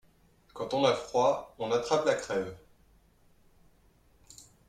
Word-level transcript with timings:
Quand 0.55 0.73
on 0.73 0.83
a 0.83 0.95
froid 0.95 1.53
on 1.59 1.71
attrape 1.71 2.05
la 2.07 2.15
crève. 2.15 2.57